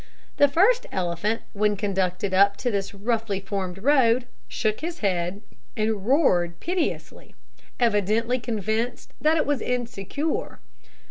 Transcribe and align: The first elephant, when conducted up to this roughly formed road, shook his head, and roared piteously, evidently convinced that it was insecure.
The 0.37 0.47
first 0.47 0.87
elephant, 0.91 1.43
when 1.53 1.75
conducted 1.75 2.33
up 2.33 2.57
to 2.57 2.71
this 2.71 2.91
roughly 2.95 3.39
formed 3.39 3.77
road, 3.83 4.25
shook 4.47 4.79
his 4.79 5.01
head, 5.05 5.43
and 5.77 6.07
roared 6.07 6.59
piteously, 6.59 7.35
evidently 7.79 8.39
convinced 8.39 9.13
that 9.21 9.37
it 9.37 9.45
was 9.45 9.61
insecure. 9.61 10.57